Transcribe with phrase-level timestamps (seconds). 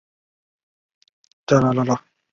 [1.45, 1.95] 二硝基苯酚